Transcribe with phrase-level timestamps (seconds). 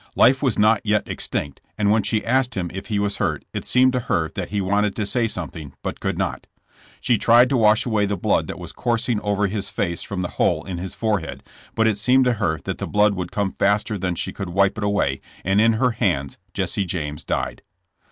[0.15, 3.63] Life was not yet extinct, and when she asked him if he was hurt, it
[3.65, 6.47] seemed to her that he wanted to say something, but could not.
[6.99, 10.27] She tried to wash away the blood that was coursing over his face from the
[10.39, 11.43] hole in his forehead,
[11.75, 14.75] but it seemed to her that the blood would come faster than she could wipe
[14.75, 17.61] it away, and in her hands Jesse James died.